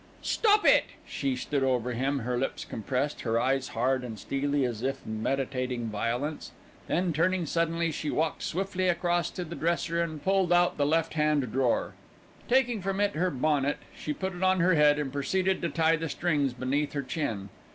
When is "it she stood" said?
0.65-1.61